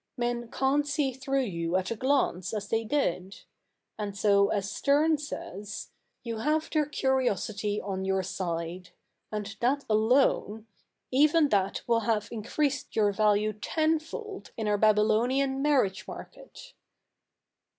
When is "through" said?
1.13-1.43